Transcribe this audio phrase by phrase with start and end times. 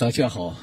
[0.00, 0.56] 大家好，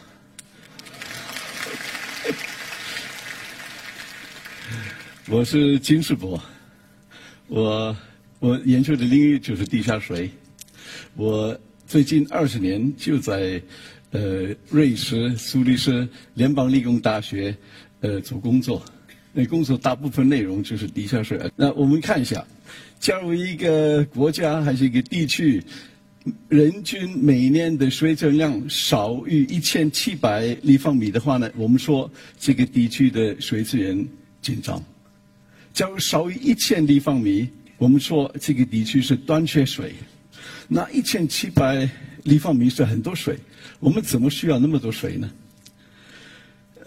[5.30, 6.42] 我是金世博，
[7.46, 7.96] 我
[8.40, 10.32] 我研究的领域就是地下水，
[11.16, 11.56] 我
[11.86, 13.62] 最近二十年就在
[14.10, 17.56] 呃瑞士苏黎世联邦理工大学
[18.00, 18.84] 呃做工作，
[19.34, 21.40] 那工作大部分内容就是地下水。
[21.56, 22.44] 那我们看一下，
[23.00, 25.64] 假如一个国家还是一个地区。
[26.50, 32.10] 人均每年的水质量少于一千七百立方米的话呢，我们说
[32.40, 34.08] 这个地区的水资源
[34.42, 34.80] 紧张；
[35.74, 39.94] 假如少于一千立方米，我们说这个地区是短缺水。
[40.68, 41.90] 那一千七百
[42.24, 43.38] 立方米是很多水，
[43.80, 45.30] 我们怎么需要那么多水呢？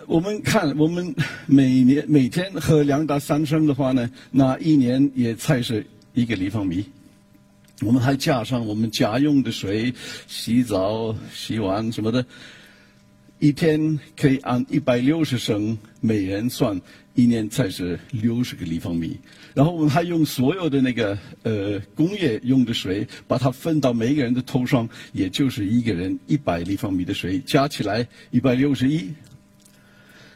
[0.07, 1.15] 我们看，我们
[1.47, 6.85] 每年每天喝两到三升的话呢，那一年也才是一个立方米。
[7.83, 9.95] 我们还加上我们家用的水，
[10.27, 12.25] 洗澡、洗碗什么的，
[13.39, 16.79] 一天可以按一百六十升每人算，
[17.15, 19.19] 一年才是六十个立方米。
[19.55, 29.11] 然后我们还用所有的那个呃工业用的水，把它分到每个人的头上，也就是一个人一百立方米的水，加起来一百六十一。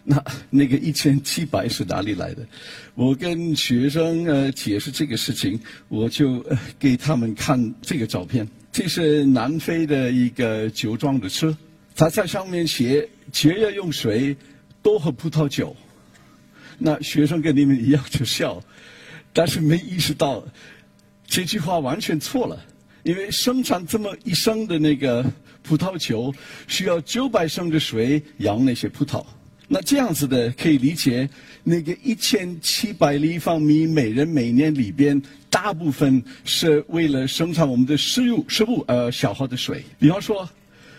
[0.07, 2.47] 那那个一千七百是哪里来的？
[2.95, 8.47] 我跟学生呃解释这个事情，我就呃给他们看这个照片。
[8.71, 11.57] 这是南非的一个酒庄的车，
[11.97, 14.37] 他在上面写节约用水，
[14.83, 15.75] 多喝葡萄酒。
[16.77, 18.63] 那学生跟你们一样就笑，
[19.33, 20.45] 但是没意识到
[21.27, 22.63] 这句话完全错了，
[23.05, 25.25] 因为生产这么一升的那个
[25.63, 26.35] 葡萄酒，
[26.69, 29.25] 需要九百升的水养那些葡萄。
[29.67, 31.29] 那这样子的可以理解，
[31.63, 39.83] 那个一千七百立方米每人每年里边，大部分是为了生产我们的食物食物呃消耗的水。
[39.99, 40.47] 比方说，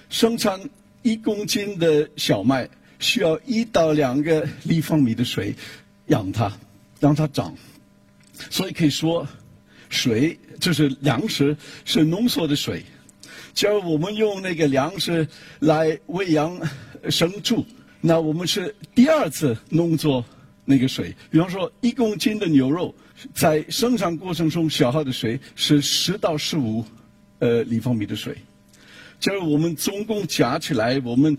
[0.10, 0.60] 生产
[1.04, 2.68] 一公斤的小麦
[2.98, 5.54] 需要一到两个立方米的水
[6.08, 6.52] 养它，
[7.00, 7.56] 让它长。
[8.50, 9.28] 所以可以说，
[9.90, 11.56] 水就是粮食
[11.86, 12.84] 是浓缩的水。
[13.54, 15.28] 假如我们用那个粮食
[15.60, 16.60] 来喂养
[17.10, 17.64] 牲畜。
[18.08, 20.24] 那我们是第二次弄作
[20.64, 22.94] 那个水，比方说一公斤的牛肉，
[23.34, 26.86] 在生产过程中消耗的水是十到十五
[27.40, 28.38] 呃立方米的水。
[29.20, 31.36] 就是我们总共加起来，我们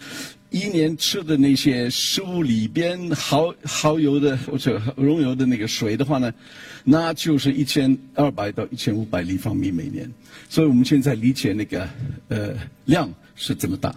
[0.50, 6.34] 一年吃的那些食物里边耗耗油的或者溶油的那个水的话呢，
[6.82, 10.12] 那就是一千二百到一千五百立方米每年。
[10.48, 11.88] 所以我们现在理解那个
[12.26, 12.54] 呃
[12.86, 13.94] 量是这么大。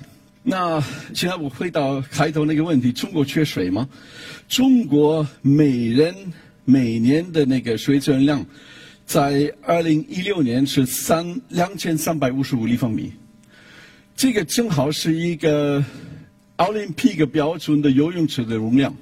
[0.49, 0.81] 那
[1.13, 3.87] 现在我回到开头那个问题：中国缺水吗？
[4.47, 6.15] 中国每人
[6.65, 8.43] 每年的那个水资源量，
[9.05, 13.13] 在二零一六年是三两千三百五十五立方米，
[14.15, 15.85] 这个正好是一个
[16.55, 18.95] 奥林匹克标准的游泳池的容量。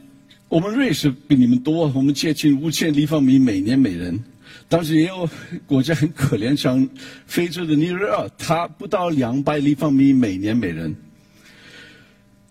[0.50, 4.22] 我们瑞士比你们多，我们接近五千立方米每年每人，
[4.68, 5.30] 但是也有
[5.66, 6.90] 国家很可怜，像
[7.26, 10.94] 非洲的尼日尔，它不到两百立方米每年每人。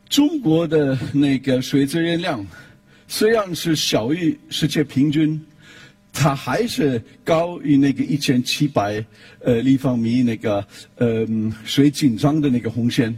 [0.08, 2.46] 中国的那个水资源量
[3.08, 5.40] 虽然是小于世界平均，
[6.12, 9.04] 它还是高于那个一千七百
[9.40, 10.64] 呃立方米那个
[10.96, 11.26] 呃
[11.64, 13.16] 水紧张的那个红线，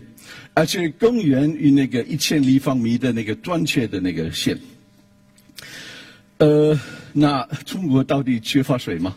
[0.55, 4.59] 而且更远于那个一千立方米的那个短缺的那个线。
[6.39, 6.79] 呃，
[7.13, 9.15] 那中国到底缺乏水吗？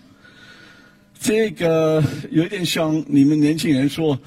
[1.19, 4.19] 这个有点像你们年轻人说，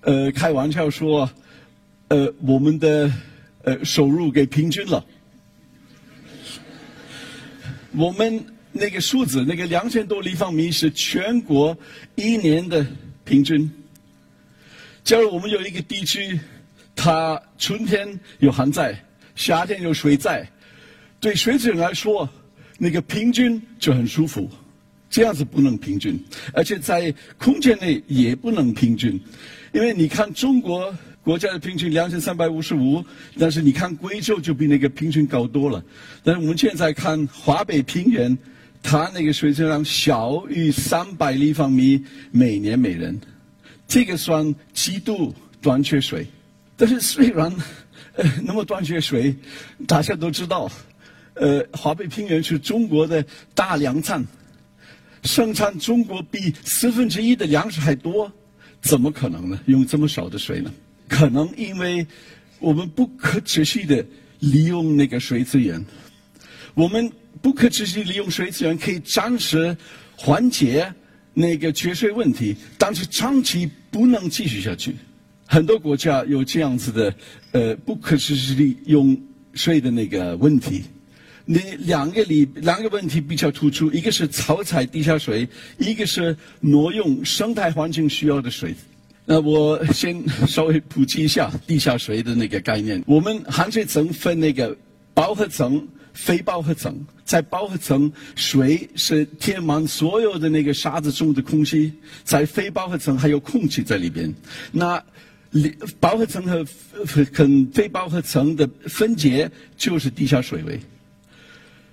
[0.00, 1.30] 呃，开玩笑说。
[2.08, 3.12] 呃，我们的
[3.64, 5.04] 呃收入给平均了。
[7.92, 8.42] 我们
[8.72, 11.76] 那个数字，那个两千多立方米是全国
[12.14, 12.86] 一年的
[13.24, 13.70] 平均。
[15.04, 16.40] 假如我们有一个地区，
[16.96, 18.98] 它春天有旱灾，
[19.34, 20.50] 夏天有水灾，
[21.20, 22.26] 对水资源来说，
[22.78, 24.50] 那个平均就很舒服。
[25.10, 26.18] 这样子不能平均，
[26.54, 29.20] 而且在空间内也不能平均，
[29.74, 30.96] 因为你看中国。
[31.28, 33.04] 国家的平均两千三百五十五，
[33.38, 35.84] 但是你看贵州就比那个平均高多了。
[36.24, 38.38] 但是我们现在看华北平原，
[38.82, 43.20] 它那个水质量小于三百立方米每年每人，
[43.86, 46.26] 这个算极度短缺水。
[46.78, 47.54] 但是虽然
[48.14, 49.36] 呃那么短缺水，
[49.86, 50.70] 大家都知道，
[51.34, 53.22] 呃华北平原是中国的
[53.54, 54.24] 大粮仓，
[55.24, 58.32] 生产中国比四分之一的粮食还多，
[58.80, 59.60] 怎么可能呢？
[59.66, 60.72] 用这么少的水呢？
[61.08, 62.06] 可能因为
[62.60, 64.04] 我们不可持续的
[64.40, 65.84] 利用那个水资源，
[66.74, 67.10] 我们
[67.40, 69.76] 不可持续利用水资源可以暂时
[70.16, 70.92] 缓解
[71.34, 74.94] 那个缺水问题，但是长期不能继续下去。
[75.46, 77.14] 很多国家有这样子的
[77.52, 79.18] 呃不可持续利用
[79.54, 80.82] 水的那个问题。
[81.46, 88.74] 那两个里两个问题比较突出，一个是草采地下水，一个是挪用生态环境需要的水。
[89.30, 93.04] 那我先稍微普及一下地下水的那个概念。
[93.06, 94.74] 我们含水层分那个
[95.12, 97.04] 饱和层、非饱和层。
[97.26, 101.92] 在饱和层，水是填满所有的那个沙子中的空气；
[102.24, 104.34] 在非饱和层，还有空气在里边。
[104.72, 105.04] 那
[106.00, 106.64] 饱和层和
[107.30, 110.80] 跟非饱和层的分解就是地下水位。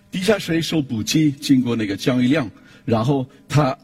[0.09, 2.49] 地下水受补给，经过那个降雨量，
[2.85, 3.77] 然后它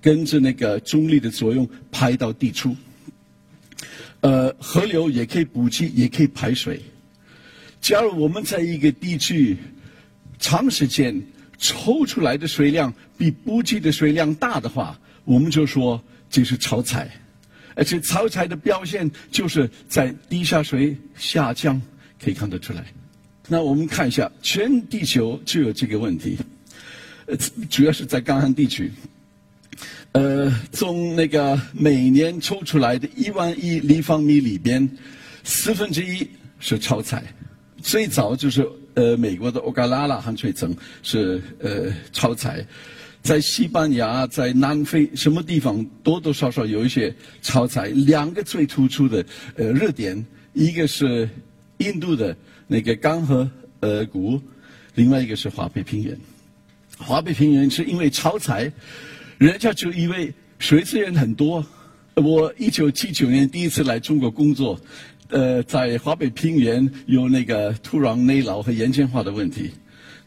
[0.00, 2.76] 跟着那个重力的作用排到地处。
[4.22, 6.80] 呃，河流也可以补给，也可以排水。
[7.80, 9.56] 假如我们在一个地区
[10.38, 11.20] 长时间
[11.58, 17.10] 抽出来的水量比补给的水量大的话，我们就说这是超采。
[17.74, 21.80] 而且超采的表现就是在地下水下降，
[22.22, 22.84] 可以看得出来。
[23.48, 26.38] 那我们看一下，全地球就有这个问题，
[27.26, 27.36] 呃，
[27.70, 28.92] 主要是在干旱地区。
[30.12, 34.88] 呃，从那个每年抽出来的一万亿立方米里边，
[35.44, 36.26] 四分之一
[36.58, 37.22] 是超采。
[37.80, 42.64] 最早就是呃美国的欧加拉拉含水层是呃超采，
[43.22, 47.86] 在西班牙、在南非什么地方多多少少有一些超采。
[47.86, 49.24] 两个最突出的
[49.56, 51.28] 呃热点，一个是
[51.78, 52.36] 印度的。
[52.68, 53.50] 那个干河
[53.80, 54.40] 呃谷，
[54.94, 56.16] 另外一个是华北平原。
[56.96, 58.72] 华北平原是因为超采，
[59.42, 61.66] 人家就以为水资源很多。
[62.14, 64.80] 我一九七九年第一次来中国工作，
[65.30, 69.72] 呃，在华北平原有那个土壤内涝和盐碱化的问题，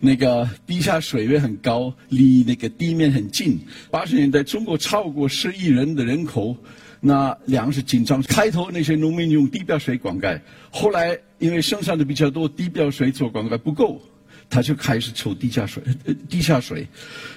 [0.01, 3.57] 那个地下水位很高，离那个地面很近。
[3.89, 6.57] 八十年代中国超过十亿人的人口。
[6.99, 10.41] 那粮食紧张，开头那些农民用地表水灌溉，
[10.71, 14.01] 后来因为生产的比较多，地表水做灌溉不够，
[14.49, 16.87] 他就开始抽地下水，呃 地下水，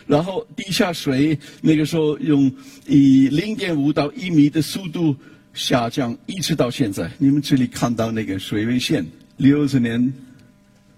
[0.06, 2.50] 然后地下水那个时候用
[2.86, 5.16] 以零点五到一米的速度
[5.54, 7.10] 下降，一直到现在。
[7.18, 9.04] 你们这里看到那个水位线，
[9.36, 10.12] 六十年、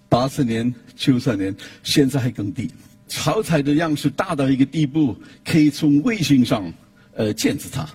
[0.09, 2.71] 八十年、九十年，现在还更低。
[3.09, 6.73] 超采的样式大到一个地步，可以从卫星上
[7.15, 7.89] 呃监测它。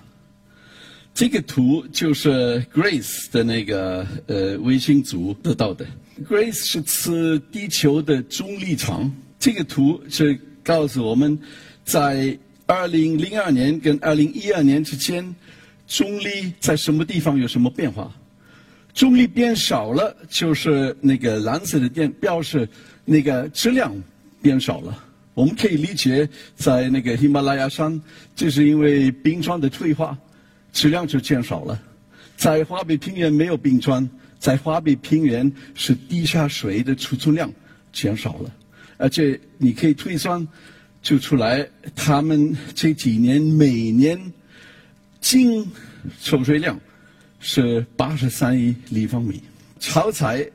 [1.14, 5.86] 这个图就是 Grace 的那个呃卫星组得到的。
[6.24, 9.12] Grace 是测地球的重力场。
[9.38, 11.38] 这个图是告诉我们，
[11.84, 15.34] 在二零零二年跟二零一二年之间，
[15.86, 18.10] 重力在什么地方有什么变化？
[18.94, 22.66] 重力变少了，就是那个蓝色的点表示
[23.04, 23.94] 那个质量
[24.40, 25.04] 变少了。
[25.34, 28.00] 我们可以理解，在那个喜马拉雅山，
[28.34, 30.16] 就是因为冰川的退化。
[30.72, 31.80] 质量就减少了，
[32.36, 34.06] 在华北平原没有冰川，
[34.38, 37.52] 在华北平原是地下水的储存量
[37.92, 38.50] 减少了，
[38.96, 40.46] 而且你可以推算
[41.02, 44.32] 就出来，他们这几年每年
[45.20, 45.66] 净
[46.20, 46.78] 抽水量
[47.40, 49.42] 是八十三亿立方米。
[49.78, 50.48] 超采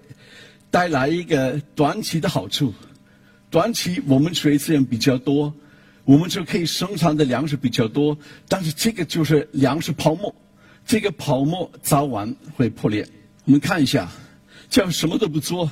[0.69, 2.73] 带来一个短期的好处，
[3.49, 5.53] 短期我们水资源比较多。
[6.03, 8.17] 我们就可以生产的粮食比较多，
[8.49, 10.33] 但是这个就是粮食泡沫，
[10.83, 13.07] 这个泡沫早晚会破裂。
[13.45, 14.09] 我们看一下，
[14.69, 15.69] 这样什么都不做，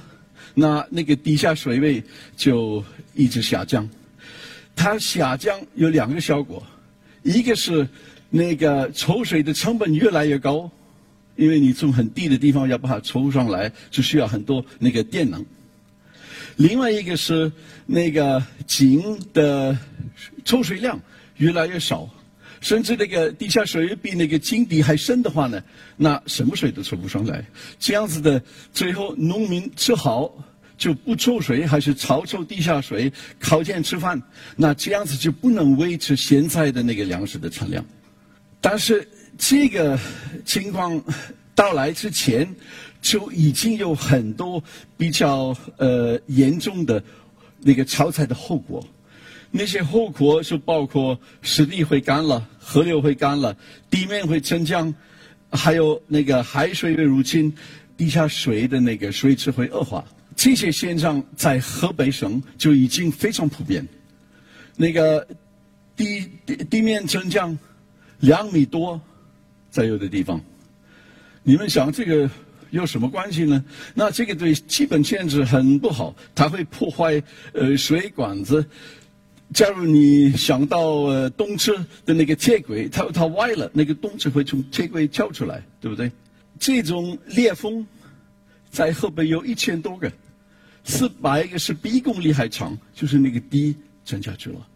[0.55, 2.03] 那那个地下水位
[2.35, 2.83] 就
[3.13, 3.87] 一直下降。
[4.75, 6.65] 它下降有两个效果，
[7.21, 7.87] 一个是
[8.29, 10.71] 那个抽水的成本越来越高，
[11.35, 15.45] 因为你从很低的地方要把它抽上来，就需要很多那个电能。
[16.55, 17.51] 另外一个是
[17.85, 19.77] 那个井的
[20.43, 20.99] 抽水量
[21.37, 22.09] 越来越少，
[22.61, 25.63] 甚至那个地下水比那个井底还深的话呢，
[25.97, 27.45] 那什么水都抽不上来。
[27.79, 28.41] 这样子的，
[28.73, 30.31] 最后农民只好
[30.77, 34.21] 就不抽水，还是超抽地下水，靠天吃饭。
[34.55, 37.85] 那这样子就不能维持现在的那个粮食的产量。
[38.61, 39.97] 但是这个
[40.45, 41.03] 情况
[41.55, 42.55] 到来之前。
[43.01, 44.61] 就已经有很多
[44.97, 47.01] 比较呃严重的
[47.61, 48.85] 那个超采的后果，
[49.51, 53.57] 那些后果就包括湿地会干了，河流会干了，
[53.89, 54.93] 地面会沉降，
[55.51, 57.53] 还有那个海水的入侵，
[57.97, 60.05] 地下水的那个水质会恶化。
[60.35, 63.87] 这些现象在河北省就已经非常普遍，
[64.75, 65.27] 那个
[65.95, 67.57] 地地地面沉降
[68.19, 69.01] 两米多，
[69.69, 70.41] 在有的地方，
[71.43, 72.29] 你们想这个？
[72.71, 73.65] 有什么关系呢？
[73.95, 78.63] 那这个对基本建设很不好，它会破坏呃水管子。
[79.53, 81.75] 假如你想到呃东侧
[82.05, 86.11] 的那个铁轨，它它歪了，那个东侧会从铁轨跳出来，对不对？
[86.59, 87.87] 这种裂缝
[88.69, 90.11] 在河北有一千多个，
[90.83, 93.75] 四百个是比一公里还长，就是那个堤
[94.05, 94.67] 沉下去了。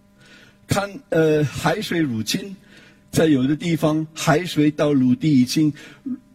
[0.65, 2.55] 看，呃，海水入侵，
[3.11, 5.71] 在有的地方海水到陆地已经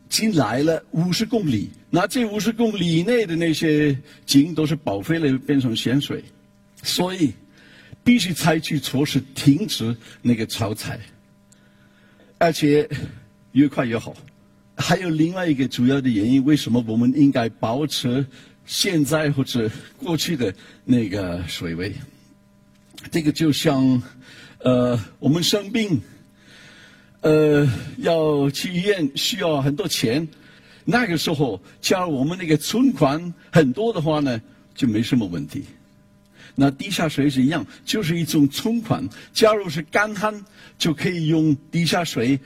[0.09, 6.23] 进来了五十公里，那这五十公里以内的那些井都是报废了，变成咸水，
[6.83, 7.33] 所以
[8.09, 10.99] 必须采取措施停止那个超采，
[12.39, 12.89] 而且
[13.53, 14.17] 越快越好。
[14.79, 18.25] 还有另外一个主要的原因，为什么我们应该保持
[18.65, 20.55] 现在或者过去的
[20.87, 21.93] 那个水位？
[23.11, 24.03] 这个就像，
[24.61, 26.01] 呃，我们生病，
[27.21, 30.29] 呃，要去医院需要很多钱，
[30.87, 34.41] 那个时候，假如我们那个存款很多的话呢，
[34.75, 35.67] 就没什么问题。
[36.61, 39.09] 那地下水是一样，就是一种存款。
[39.33, 40.45] 假如是干旱，
[40.77, 42.41] 就可以用地下水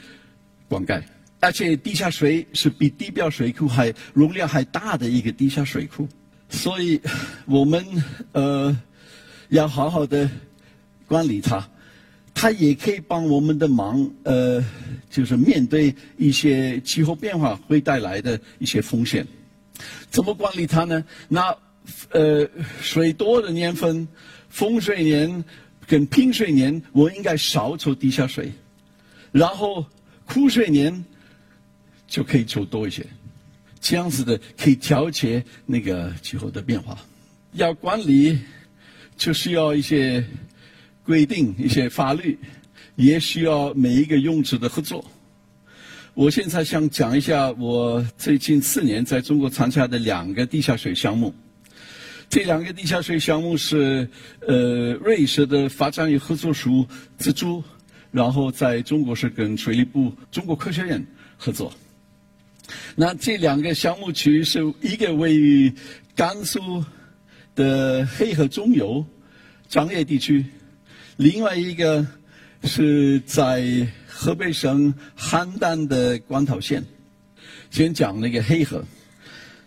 [0.69, 1.03] 灌溉。
[1.41, 6.07] 而且地下水是比地表水库还容量还大的一个地下水库，
[6.51, 7.01] 所以
[7.47, 7.85] 我们
[8.33, 8.79] 呃
[9.49, 10.31] 要好好的
[11.09, 11.69] 管理它，
[12.35, 14.63] 它也可以帮我们的忙，呃，
[15.11, 19.27] 就是面对一些气候变化会带来的一些风险。
[20.11, 21.03] 怎么管理它呢？
[21.29, 21.57] 那
[22.11, 22.49] 呃
[22.81, 24.07] 水多的年份，
[24.49, 25.45] 丰水年
[25.87, 28.53] 跟贫水年，我应该少抽地下水，
[29.31, 29.87] 然后
[30.27, 31.05] 枯水年。
[32.09, 33.07] 就可以抽多一些，
[33.81, 36.99] 这样子的可以调节那个气候的变化。
[37.55, 38.39] 要管理，
[39.17, 40.23] 就需要一些
[41.05, 42.39] 规定、一些法律，
[42.97, 45.03] 也需要每一个用池的合作。
[46.13, 51.35] 我现在想讲一下我最近四年在中国参加的两个地下水项目。
[52.33, 54.09] 这两个地下水项目是
[54.49, 56.87] 呃瑞士的发展与合作署
[57.19, 57.63] 资助，
[58.11, 61.71] 然后在中国是跟水利部中国科学院合作。
[62.97, 65.71] 那这两个项目区是一个位于
[66.17, 66.83] 甘肃
[67.55, 69.05] 的黑河中游
[69.69, 70.47] 张掖地区，
[71.19, 72.07] 另外一个
[72.65, 76.83] 是在河北省邯郸的关桃县。
[77.71, 78.83] 先讲那个黑河，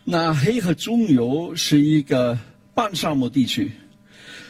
[0.03, 2.39] 那黑河中游是一个
[2.75, 3.71] 半沙漠地区，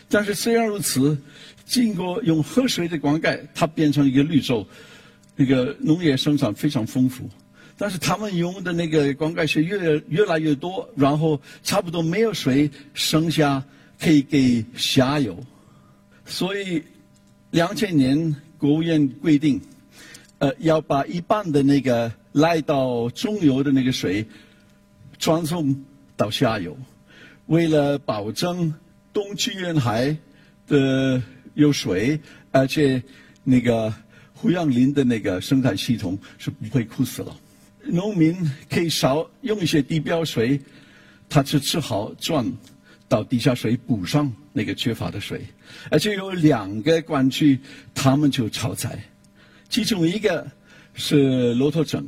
[0.10, 1.18] 但是虽然如此，
[1.64, 4.68] 经过用河水的灌溉，它变成一个绿洲，
[5.38, 7.30] 那个农业生产非常丰富。
[7.78, 13.64] 但是他们用的那个灌溉是越越来越多，然后差不多没有水剩下
[14.00, 15.38] 可以给下游，
[16.26, 16.82] 所以
[17.52, 19.62] 两千年国务院规定，
[20.40, 24.26] 呃，要把一半的那个来到中游的那个水
[25.20, 25.84] 传送
[26.16, 26.78] 到下游，
[27.48, 28.74] 为了保证
[29.14, 30.18] 东区沿海
[30.68, 31.22] 的
[31.54, 32.20] 有水，
[32.52, 33.02] 而且
[33.44, 33.94] 那个
[34.34, 37.36] 胡杨林的那个生态系统是不会枯死了。
[37.84, 38.36] 农民
[38.70, 40.60] 可以少用一些地表水，
[41.30, 42.52] 他就只好转
[43.08, 45.46] 到地下水补上那个缺乏的水。
[45.92, 47.60] 而且有两个管区，
[47.94, 49.00] 他们就超载，
[49.70, 50.48] 其中一个
[50.96, 52.08] 是骆驼镇，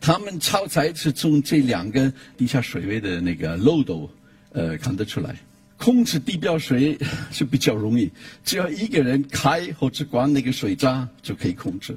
[0.00, 4.10] 他们超载是从这两个地下水位的那个漏斗，
[4.54, 5.36] 呃，看得出来。
[5.76, 6.98] 控制地表水
[7.30, 8.10] 是比较容易，
[8.42, 11.94] 只要一个人开或者关那个水闸就可以控制，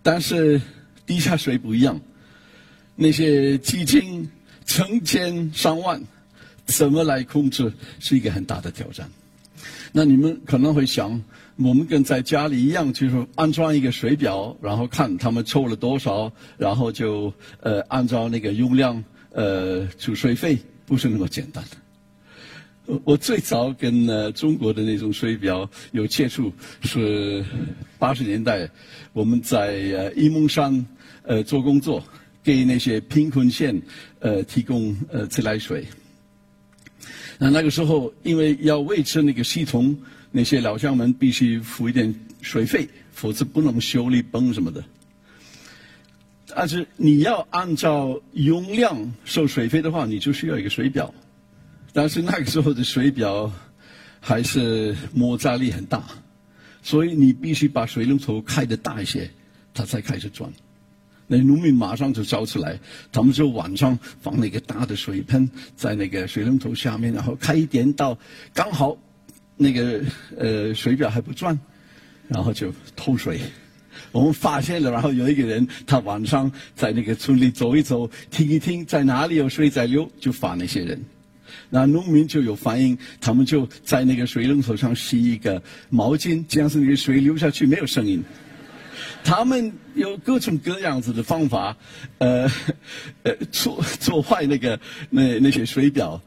[0.00, 0.60] 但是。
[1.04, 2.00] 地下水不一样，
[2.94, 4.30] 那些基金
[4.64, 6.00] 成千上万，
[6.64, 9.10] 怎么来控制是一个很大的挑战。
[9.90, 11.20] 那你们可能会想，
[11.56, 19.02] 我们跟在家里一样，就是安装一个水表，然后看他们抽了多少，然后就呃按照那个用量
[19.32, 21.76] 呃出水费，不是那么简单的。
[22.86, 27.44] 我我最早跟呃中国的那种水表有接触是
[27.98, 28.68] 八十年代，
[29.12, 30.84] 我们在呃沂蒙山
[31.22, 32.02] 呃做工作，
[32.42, 33.80] 给那些贫困县
[34.18, 35.86] 呃提供呃自来水。
[37.38, 39.96] 那那个时候，因为要维持那个系统，
[40.30, 44.84] 那些老乡们必须付一点水费，否则不能修理泵什么的。
[46.54, 51.12] 但是你要按照用量收水费的话，你就需要一个水表。
[51.92, 53.52] 但是那个时候的水表
[54.20, 56.04] 还是摩擦力很大，
[56.82, 59.30] 所以你必须把水龙头开的大一些，
[59.74, 60.50] 它才开始转。
[61.26, 62.78] 那农民马上就找出来，
[63.10, 68.18] 他们就晚上放了一个大的水盆在那个水龙头下面，然后开一点到
[68.52, 68.98] 刚好
[69.56, 70.02] 那个
[70.36, 71.58] 呃水表还不转，
[72.28, 73.40] 然后就偷水。
[74.12, 81.00] 我们发现了，然后有一个人他晚上在那个村里走一走，听一听在哪里有水在流，就罚那些人。
[81.70, 88.22] 那农民就有反应，他们就在那个水龙头上吸一个毛巾，这样子那个水流下去没有声音。
[89.24, 91.76] 他们有各种各样子的方法，
[92.18, 92.50] 呃，
[93.22, 94.78] 呃，做做坏那个
[95.10, 96.20] 那那些水表。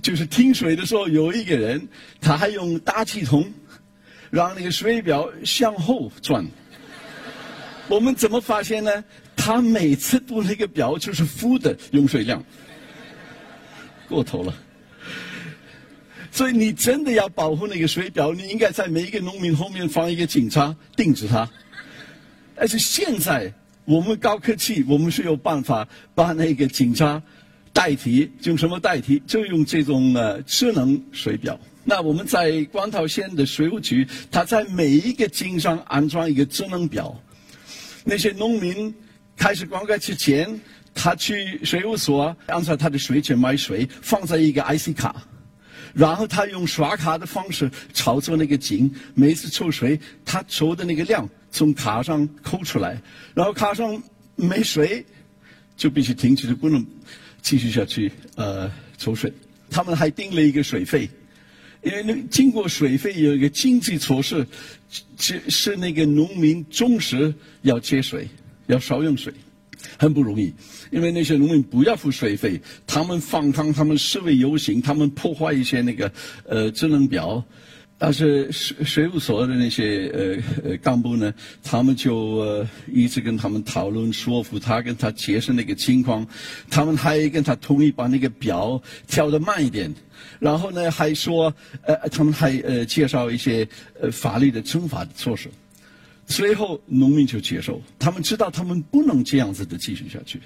[0.00, 1.86] 就是停水的时候，有一个人
[2.20, 3.52] 他还用大气筒
[4.32, 6.42] 让那个水表向后转。
[7.86, 9.04] 我们怎么发现呢？
[9.36, 12.42] 他每次读那个表就是负的用水量，
[14.08, 14.54] 过头了。
[16.30, 21.46] 所以你真的要保护那个水表，你应该在每一个农民后面放一个警察盯着他。
[22.54, 23.52] 但是现在
[23.84, 27.22] 我们高科技，我们是有办法把那个警察
[27.70, 29.22] 代替，用什么代替？
[29.26, 31.60] 就用这种呃智能水表。
[31.84, 37.20] 那我们在光桃县的水务局，他在每一个井上安装一个智能表。
[38.04, 38.94] 那些农民
[39.36, 40.60] 开始灌溉之前，
[40.94, 45.26] 他去水务所按照他的水权买水，放在一个 IC 卡。
[45.94, 52.98] 然后他用刷卡的方式操作那个井，每次抽水，他抽的那个量从卡上扣出来，
[53.34, 54.02] 然后卡上
[54.34, 55.04] 没水，
[55.76, 56.86] 就必须停止，不能
[57.42, 59.30] 继续下去呃抽水。
[59.68, 61.10] 他们还定了一个水费，
[61.82, 64.46] 因为那经过水费有一个经济措施，
[65.18, 68.28] 是是那个农民忠实要节水，
[68.66, 69.32] 要少用水。
[69.98, 70.52] 很不容易，
[70.92, 76.12] 因为那些农民不要付水费，他们放汤，他们示威游行，他们破坏一些那个
[76.46, 77.44] 呃智能表，
[78.04, 81.32] 但是水水务所的那些呃呃干部呢，
[81.62, 86.26] 他们就呃一直跟他们讨论，说服他，跟他解释那个情况，
[86.68, 89.94] 他们还跟他同意把那个表调的慢一点，
[90.40, 93.64] 然后呢还说呃他们还呃介绍一些
[94.00, 95.48] 呃法律的惩罚措施。
[96.26, 100.40] 随后，农民就接受，他们知道他们不能这样子的继续下去，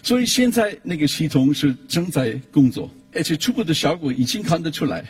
[0.00, 5.04] 所以现在那个系统是正在工作，而且初步的效果已经看得出来，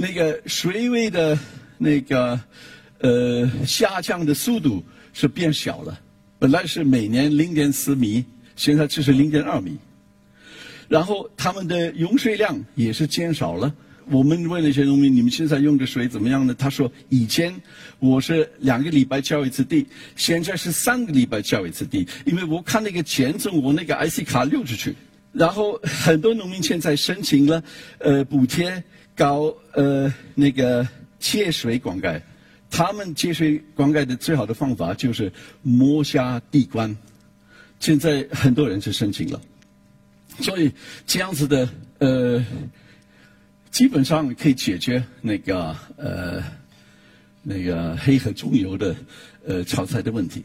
[0.00, 1.36] 那个水位的
[1.76, 2.40] 那个
[3.00, 4.80] 呃下降的速度
[5.12, 5.98] 是变小了，
[6.38, 9.76] 本来是每年零点四米，现在只是零点二米，
[10.86, 13.74] 然后他们的用水量也是减少了。
[14.08, 17.52] 我们问那些农民：“你们现在用的水怎么样呢？”他说：“以前
[17.98, 19.84] 我是两个礼拜浇一次地，
[20.14, 24.94] 现在是三个礼拜浇一次地，因为我看那个钱从我那个 IC 卡流出去。
[25.32, 27.62] 然后很多农民现在申请了
[27.98, 28.82] 呃补贴
[29.18, 32.22] 搞呃那个节水灌溉，
[32.70, 36.96] 他们节水灌溉的最好的方法就是摸下地关。
[37.80, 39.38] 现在很多人去申请了，
[40.40, 40.72] 所以
[41.06, 42.42] 这样子的呃。”
[43.70, 46.42] 基本上可以解决那个呃
[47.42, 48.96] 那个黑河中游的
[49.46, 50.42] 呃炒菜的问题。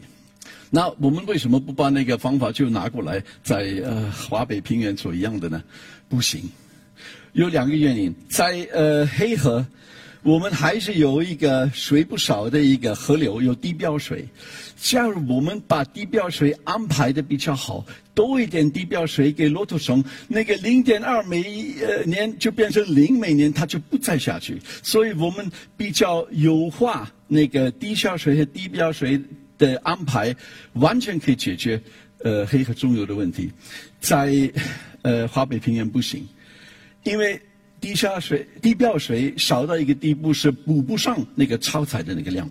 [0.70, 5.64] 那我们为什么不把那个方法就拿过来在呃华北平原做一样的呢？
[6.08, 6.48] 不行，
[7.34, 9.64] 有两个原因，在呃黑河。
[10.22, 14.26] 我们还是有一个水不少的一个河流，有地表水。
[14.74, 21.42] 假如我们把地表水安排的比较好，多一点地表水给骆驼松，那个零点二每
[21.82, 24.58] 呃年就变成零每年，它就不再下去。
[24.82, 29.20] 所以我们比较优化那个地下水和地表水
[29.58, 30.34] 的安排，
[30.72, 31.78] 完全可以解决
[32.22, 33.50] 呃黑河中游的问题。
[34.00, 34.50] 在
[35.02, 36.26] 呃华北平原不行，
[37.04, 37.40] 因为。
[37.80, 42.50] 地下水、地表水少到一个地步是补不上那个超采的那个量，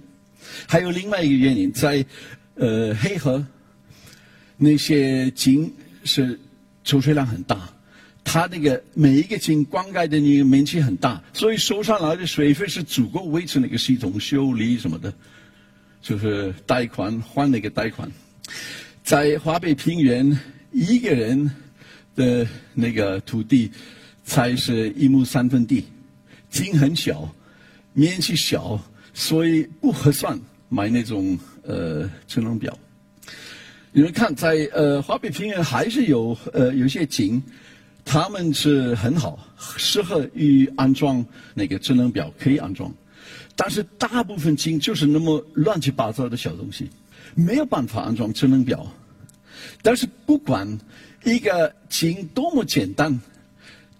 [0.68, 2.06] 还有另外一个原因，在
[2.54, 3.44] 呃黑河
[4.58, 6.40] 那些井是
[6.84, 7.68] 抽水量很大，
[8.24, 15.12] 它那个每一个井灌溉的那个面积很大，所以收上来的水费是足够维持那个系统修理什么的，
[16.00, 18.08] 就是贷款换那个贷款，
[19.04, 20.40] 在华北平原
[20.72, 21.50] 一个人
[22.16, 23.72] 的那个土地。
[24.26, 25.84] 才是一亩三分地，
[26.50, 27.30] 井很小，
[27.92, 28.80] 面积小，
[29.14, 32.78] 所以不合算买那种呃智能表。
[33.92, 37.44] 你们看，在呃华北平原还是有呃有些井，
[38.06, 39.38] 他们是很好，
[39.78, 42.92] 适合于安装那个智能表，可以安装。
[43.56, 46.90] 但是大部分井就是那么乱七八糟的小东西，
[47.36, 48.88] 没有办法安装智能表。
[49.82, 50.80] 但是不管
[51.26, 53.20] 一个井多么简单。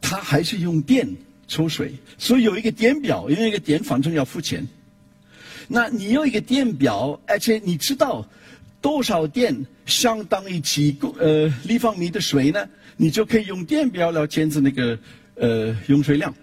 [0.06, 1.08] 它还是用电
[1.48, 4.68] 抽水，所以有一个电表，因为一个电反正要付钱。
[5.70, 8.28] 那你有一个电表，而且你知道
[8.82, 12.68] 多少电相当于几公呃立方米的水呢？
[12.98, 15.00] 你就可以用电表来监测那个
[15.36, 16.36] 呃用水量。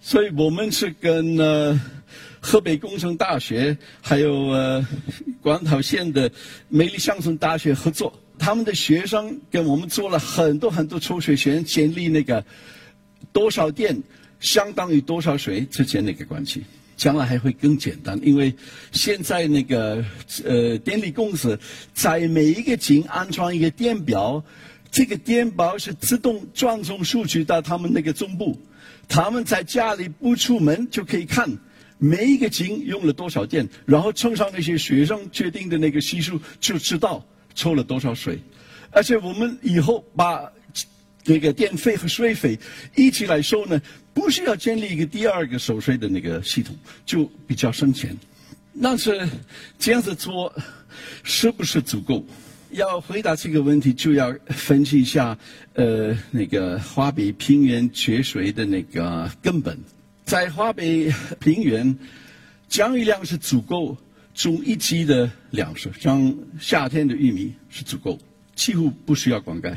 [0.00, 1.78] 所以我们是跟呃
[2.40, 4.86] 河北工程大学还有呃
[5.42, 6.30] 广桃县的
[6.68, 12.44] 美丽乡村大学合作，他们的学生跟我们做了很多很多抽水泉，建立那个。
[13.32, 14.02] 多少电
[14.40, 16.62] 相当于多少水之间的一个关系。
[16.96, 18.54] 将来还会更简单，因为
[18.92, 20.04] 现在那个
[20.44, 21.58] 呃电力公司
[21.92, 24.44] 在每一个井安装一个电表，
[24.92, 28.56] 这个电表是自动传送数据到他们那个总部，
[29.08, 31.50] 他们在家里不出门就可以看
[31.98, 38.38] 每一个井用了多少电，然后乘上那些学生决定的那个系数，就知道抽了多少水，
[38.92, 40.52] 而且我们以后把。
[41.24, 42.58] 这个电费和水费
[42.94, 43.82] 一起来收呢，
[44.12, 48.16] 不需要建立一个第二个收税的那个系统，就比较省钱。
[48.80, 49.28] 但是
[49.78, 50.54] 这样子做
[51.22, 52.24] 是不是足够？
[52.70, 55.38] 要回答这个问题，就要分析一下
[55.74, 59.78] 呃那个华北平原缺水的那个根本。
[60.24, 61.96] 在华北平原，
[62.68, 63.96] 降雨量是足够
[64.34, 68.18] 种一季的粮食，像夏天的玉米是足够，
[68.56, 69.76] 几乎不需要灌溉。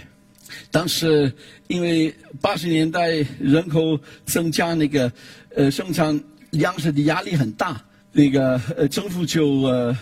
[0.72, 1.32] 当时
[1.68, 5.12] 因为八十年代人口增加，那个
[5.56, 6.20] 呃生产
[6.52, 9.98] 粮食的压力很大，那个呃政府就呃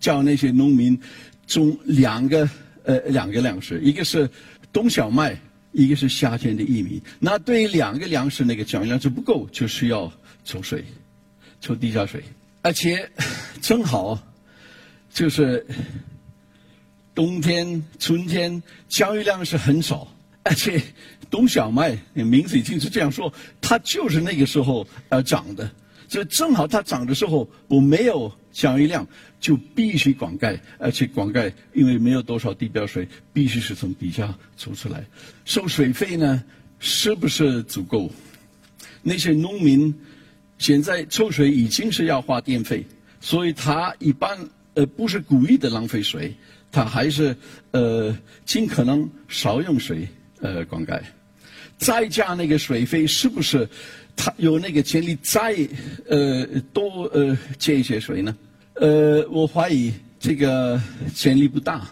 [0.00, 0.98] 叫那些农民
[1.46, 2.48] 种两个
[2.84, 4.28] 呃两个粮食，一个是
[4.72, 5.38] 冬小麦，
[5.72, 7.02] 一个是夏天的玉米。
[7.18, 10.12] 那对于两个粮食那个降雨量是不够，就需要
[10.44, 10.84] 抽水，
[11.60, 12.22] 抽地下水，
[12.62, 13.08] 而且
[13.60, 14.18] 正好
[15.12, 15.64] 就是。
[17.14, 20.08] 冬天、春天降雨量是很少，
[20.42, 20.82] 而且
[21.30, 25.70] 冬小麦名字已经是这样说，它就是那个时候呃长的，
[26.08, 29.06] 所以正好它长的时候我没有降雨量，
[29.40, 35.04] 就必须灌溉，而且灌溉因为没有多少地表水，必须是从底下抽出来，
[35.44, 36.42] 收水费呢
[36.78, 38.10] 是不是足够？
[39.02, 39.94] 那些农民
[40.58, 42.84] 现在抽水已经是要花电费，
[43.20, 44.36] 所以他一般
[44.74, 46.34] 呃不是故意的浪费水。
[46.74, 47.36] 他还是
[47.70, 50.08] 呃尽可能少用水
[50.40, 51.00] 呃灌溉，
[51.78, 53.68] 再加那个水费是不是
[54.16, 55.56] 他有那个潜力再
[56.08, 58.36] 呃多呃接一些水呢？
[58.74, 60.80] 呃，我怀疑这个
[61.14, 61.86] 潜力不大。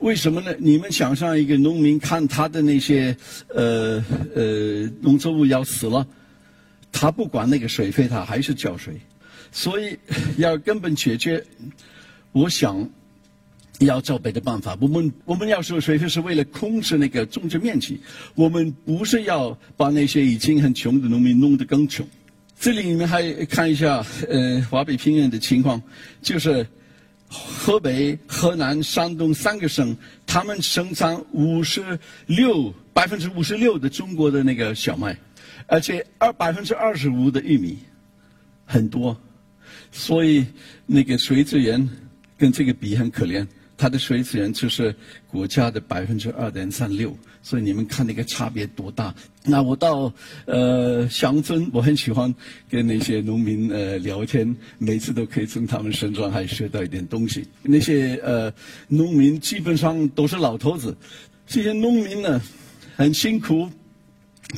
[0.00, 0.52] 为什么呢？
[0.58, 3.16] 你们想象一个农民看他的那些
[3.54, 4.04] 呃
[4.34, 6.04] 呃农作物要死了，
[6.90, 9.00] 他不管那个水费，他还是浇水。
[9.52, 9.96] 所以
[10.36, 11.44] 要根本解决，
[12.32, 12.90] 我想。
[13.80, 14.76] 要找别的办法。
[14.80, 18.00] 我们我们要收水费是为了控制那个种植面积，
[18.34, 22.06] 我们不是要把那些已经很穷的农民弄得更穷。
[22.56, 25.82] 这里你们还看一下，呃，华北平原的情况，
[26.22, 26.66] 就是
[27.28, 35.18] 河北、河南、山东三个省，他们生产五十六百分之五十六的中国的那个小麦，
[35.66, 37.76] 而且二百分之二十五的玉米，
[38.64, 39.20] 很多，
[39.90, 40.46] 所以
[40.86, 41.86] 那个水资源
[42.38, 43.44] 跟这个比很可怜。
[43.76, 44.94] 它的水资源就是
[45.26, 49.14] 国家的百分之二点三六，所以你们看那个差别多大？
[49.44, 50.12] 那我到
[50.46, 52.32] 呃乡村，我很喜欢
[52.70, 57.46] 跟那些农民呃聊天，每次都可以从他们身上还学到一点东西。
[57.62, 58.52] 那些呃
[58.88, 60.96] 农民基本上都是老头子，
[61.46, 62.40] 这些农民呢
[62.96, 63.68] 很辛苦，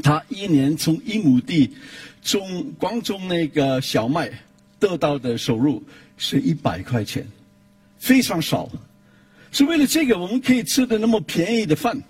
[0.03, 1.75] 他一年从一亩地
[2.23, 4.31] 种光种那个小麦
[4.79, 5.83] 得到的收入
[6.19, 7.27] 是一百块钱，
[7.99, 8.71] 非常少。
[9.57, 12.03] 是为了这个，我们可以吃的那么便宜的饭，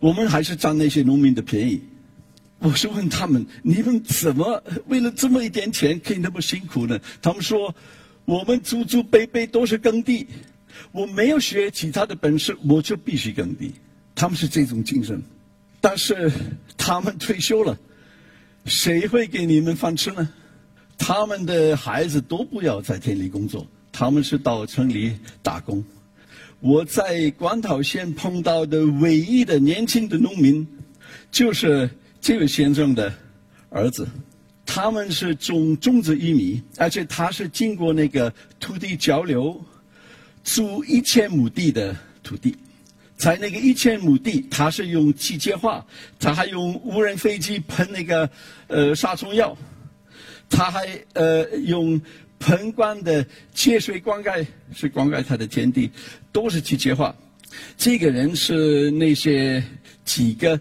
[0.00, 1.80] 我们还是占那些农民的便宜。
[2.58, 6.98] 我是问他们：你们怎么为了这么一点钱可以那么辛苦呢？
[7.22, 7.72] 他们说：
[8.24, 10.26] 我们祖祖辈辈都是耕地，
[10.90, 13.74] 我没有学其他的本事，我就必须耕地。
[14.16, 15.22] 他们是这种精神，
[15.80, 16.32] 但是
[16.76, 17.78] 他们退休了，
[18.64, 20.28] 谁会给你们饭吃呢？
[20.98, 25.84] 他们的孩子都不要在田里工作，他们是到城里打工。
[26.60, 30.66] 我在广岛县碰到的唯一的年轻的农民，
[31.30, 31.88] 就是
[32.20, 33.14] 这位先生的
[33.70, 34.08] 儿子。
[34.66, 39.64] 他们是种种植玉米，而且他是经过那个土地交流，
[40.42, 42.56] 租一千亩地的土地。
[43.16, 45.86] 在那个一千亩地，他是用机械化，
[46.18, 48.28] 他还用无人飞机喷那个
[48.66, 49.56] 呃杀虫药，
[50.50, 52.00] 他还呃用。
[52.38, 55.90] 盆灌的切水灌溉是灌溉他的田地，
[56.32, 57.14] 都是机械化。
[57.76, 59.62] 这个人是那些
[60.04, 60.60] 几个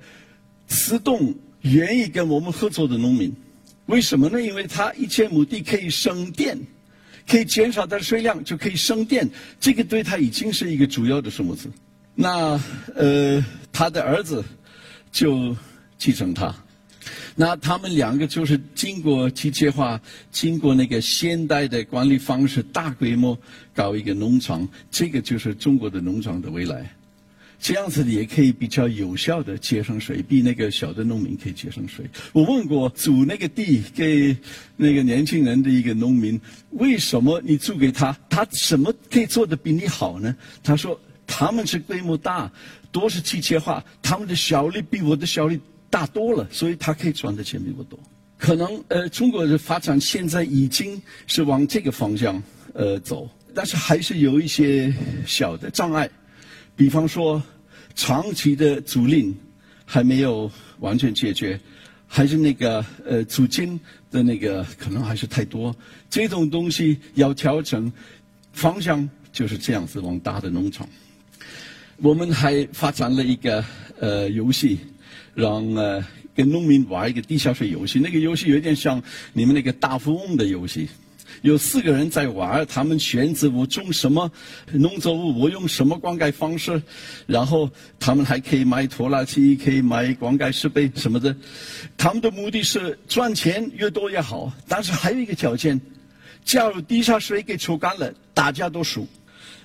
[0.67, 3.33] 自动愿意跟我们合作的农民。
[3.87, 4.41] 为什么呢？
[4.41, 6.57] 因为他一千亩地可以省电，
[7.27, 9.29] 可以减少他的水量，就可以省电。
[9.59, 11.69] 这个对他已经是一个主要的数字。
[12.15, 12.59] 那
[12.95, 14.43] 呃，他的儿子
[15.11, 15.55] 就
[15.97, 16.53] 继承他。
[17.39, 23.37] 那他们两个就是经过机械化，经过那个现代的管理方式，大规模
[23.75, 26.91] 搞一个农场，这个就是中国的农场的未来。
[27.59, 32.05] 这样子也可以比较有效的节省水，比那个小的农民可以节省水。
[32.33, 34.35] 我问过租那个地给
[34.75, 36.39] 那个年轻人的一个农民，
[36.71, 40.35] 为什么你租给他，他什么可以做的比你好呢？
[40.63, 42.51] 他说他们是规模大，
[42.91, 47.99] 多是机械化，他们的效率比我的效率大多了，所以他可以赚的钱比我多。
[48.37, 52.41] 可能呃，中国的发展现在已经是往这个方向
[52.73, 54.93] 呃走，但是还是有一些
[55.25, 56.09] 小的障碍。
[56.75, 57.41] 比方说，
[57.95, 59.33] 长期的租赁
[59.85, 61.59] 还没有完全解决，
[62.05, 63.79] 还是那个呃租金
[64.11, 65.75] 的那个可能还是太多。
[66.07, 67.91] 这种东西要调整
[68.53, 70.87] 方向，就是这样子往大的农场。
[71.97, 73.65] 我们还发展了一个
[73.99, 74.77] 呃游戏，
[75.37, 76.03] 让呃
[76.35, 77.99] 跟农民玩一个地下水游戏。
[77.99, 79.01] 那个游戏有点像
[79.33, 80.89] 你们那个大富翁的游戏。
[81.43, 84.31] 有四个人在玩，他们选择我种什么
[84.71, 86.81] 农作物，我用什么灌溉方式，
[87.27, 87.69] 然后
[87.99, 91.35] 他们还可以买拖拉机，可以买灌溉设备什么的。
[91.95, 95.79] 他们的目的是赚钱越多越好，但是还有一个条件：
[96.43, 99.07] 假如地下水给抽干了，大家都输。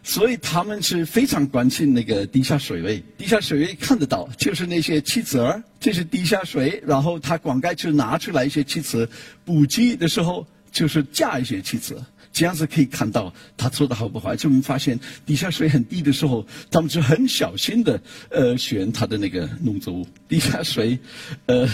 [0.02, 3.02] 所以他们是非常关心那个地下水位。
[3.18, 9.08] 地下水位看得到，就是那些气子儿，这是地下水，然后他灌溉就拿出来一些气子，
[9.44, 10.46] 补给的时候。
[10.72, 14.34] 就是加一些气子，这样子可以看到他做的好不好。
[14.34, 20.08] 就我们发现地下水很低的时候，他们就很小心的呃选他的那个农作物。
[20.30, 20.98] 地下水，
[21.44, 21.68] 呃，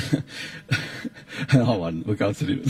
[1.47, 2.64] 很 好玩，我告诉你们，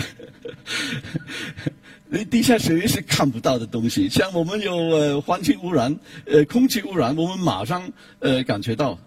[0.44, 1.72] 那
[2.30, 4.08] 地下水是看不到的东西。
[4.08, 7.90] 像我们有呃环境污染，呃空气污染，我们马上
[8.20, 8.98] 呃感觉到，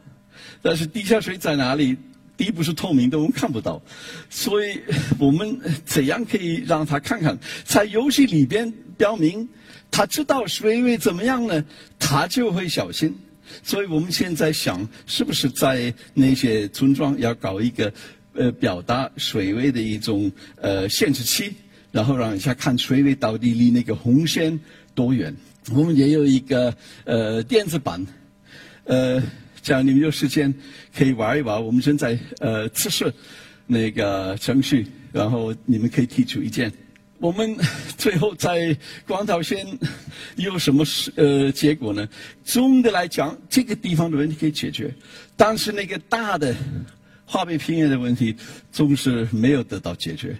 [0.61, 1.97] 但是地下水在哪里？
[2.37, 3.79] 地不是透明的，我们看不到，
[4.27, 4.79] 所以
[5.19, 7.37] 我们怎样可以让他看看？
[7.65, 9.47] 在游戏里边标明，
[9.91, 11.63] 他知道水位怎么样呢？
[11.99, 13.15] 他就会小心。
[13.61, 17.93] 所以我们现在想，是不是在那些村庄要搞一个
[18.33, 21.53] 呃表达水位的一种呃限制器，
[21.91, 24.59] 然后让一下看水位到底离那个红线
[24.95, 25.35] 多远？
[25.73, 26.75] 我们也有一个
[27.05, 28.05] 呃电子版，
[28.85, 29.21] 呃。
[29.63, 30.51] 这样你们有时间
[30.91, 31.63] 可以玩一玩。
[31.63, 33.13] 我们正在呃测试
[33.67, 36.73] 那个程序，然后你们可以提出意见。
[37.19, 37.55] 我们
[37.95, 38.75] 最后在
[39.07, 39.63] 广岛县
[40.35, 40.83] 有什么
[41.15, 42.09] 呃结果呢？
[42.43, 44.91] 总的来讲，这个地方的问题可以解决，
[45.37, 46.55] 但是那个大的
[47.23, 48.35] 华北平原的问题
[48.71, 50.35] 总是没有得到解决。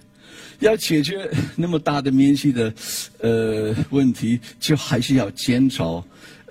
[0.62, 2.74] 要解决那么大的面积的
[3.20, 6.04] 呃问题，就还是要减少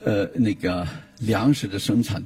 [0.04, 0.86] 呃那个
[1.20, 2.22] 粮食的生产。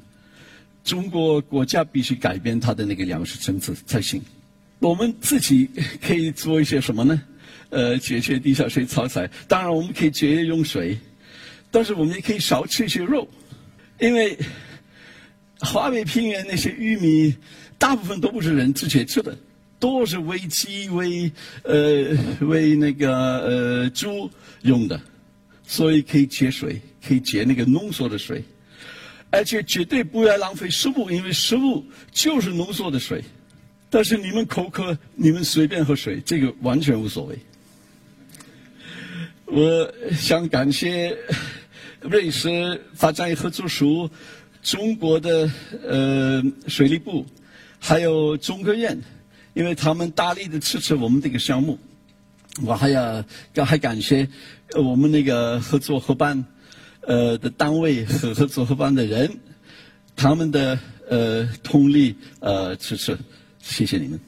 [0.82, 4.20] 中国国家必须改变它的那个粮食政策才行。
[4.80, 5.70] 我们自己
[6.02, 7.22] 可以做一些什么呢？
[7.70, 9.30] 呃，解决地下水超载。
[9.48, 10.98] 当然，我们可以节约用水，
[11.70, 13.26] 但是我们也可以少吃一些肉，
[13.98, 14.38] 因为
[15.60, 17.34] 华北平原那些玉米
[17.78, 19.36] 大部分都不是人直接吃的，
[19.84, 21.30] 都是喂鸡、喂
[21.62, 24.30] 呃喂那个呃猪
[24.62, 24.98] 用的，
[25.66, 28.42] 所以可以节水，可以节那个浓缩的水。
[29.30, 33.22] 而且绝对不要浪费食物，因为食物就是浓缩的水。
[33.90, 37.38] 但是你们口渴，你们随便喝水，这个完全无所谓。
[39.44, 41.14] 我想感谢
[42.00, 44.08] 瑞士发展与合作署、
[44.62, 45.50] 中国的
[45.86, 47.26] 呃水利部，
[47.78, 48.98] 还有中科院，
[49.54, 51.78] 因为他们大力的支持我们这个项目。
[52.62, 54.28] 我还要要还感谢
[54.76, 56.44] 我们那个合作伙伴。
[57.06, 59.30] 呃的单位和合作伙伴的人，
[60.16, 63.14] 他们的呃通力呃支持，
[63.60, 64.18] 谢谢你们。